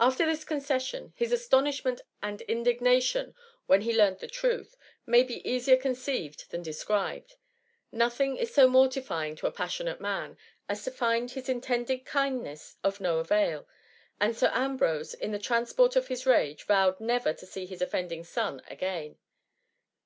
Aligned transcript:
After 0.00 0.24
this 0.24 0.42
concession, 0.42 1.12
his 1.16 1.32
astonishment 1.32 2.00
and 2.22 2.40
indignation, 2.40 3.34
when 3.66 3.82
he 3.82 3.94
learnt 3.94 4.20
the 4.20 4.26
truth, 4.26 4.74
may 5.04 5.22
be 5.22 5.46
easier 5.46 5.76
conceived 5.76 6.50
than 6.50 6.62
described. 6.62 7.34
Nothing 7.92 8.38
is 8.38 8.54
so 8.54 8.66
mortifying 8.68 9.36
to 9.36 9.46
a 9.46 9.52
passionate 9.52 10.00
man, 10.00 10.38
as 10.66 10.82
to 10.84 10.90
find 10.90 11.28
h2 11.28 11.36
148 11.36 11.36
THE 11.36 11.36
MUUMY. 11.36 11.40
his 11.42 11.48
intended 11.50 12.06
kindness 12.06 12.76
of 12.82 13.02
no 13.02 13.18
avail; 13.18 13.68
and 14.18 14.34
Sir 14.34 14.50
Am 14.54 14.78
brose, 14.78 15.12
in 15.12 15.30
the 15.32 15.38
transport 15.38 15.94
of 15.94 16.08
his 16.08 16.24
rage, 16.24 16.62
vowed 16.64 16.98
never 16.98 17.34
to 17.34 17.44
see 17.44 17.66
his 17.66 17.82
offending 17.82 18.24
son 18.24 18.62
again. 18.66 19.18